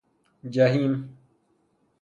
[0.53, 1.09] جحیم